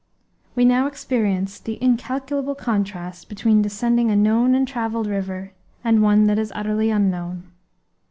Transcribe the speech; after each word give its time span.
We 0.55 0.65
now 0.65 0.87
experienced 0.87 1.65
the 1.65 1.77
incalculable 1.79 2.55
contrast 2.55 3.29
between 3.29 3.61
descending 3.61 4.09
a 4.09 4.15
known 4.15 4.55
and 4.55 4.67
travelled 4.67 5.05
river, 5.05 5.53
and 5.83 6.01
one 6.01 6.25
that 6.25 6.39
is 6.39 6.51
utterly 6.55 6.89
unknown. 6.89 7.51